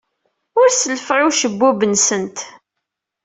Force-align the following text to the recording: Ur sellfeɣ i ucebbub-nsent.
Ur 0.59 0.67
sellfeɣ 0.71 1.17
i 1.19 1.25
ucebbub-nsent. 1.27 2.37